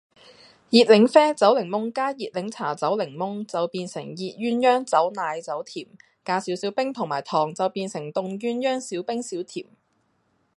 [0.71, 5.85] 熱檸啡走檸檬加熱檸茶走檸檬就變成熱鴛鴦走奶走甜，
[6.25, 9.67] 加少少冰同埋糖就變成凍鴛鴦少冰少甜